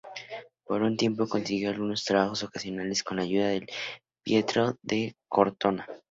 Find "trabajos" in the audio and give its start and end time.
2.05-2.41